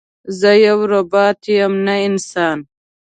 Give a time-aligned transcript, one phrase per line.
[0.39, 2.57] زه یو روباټ یم نه انسان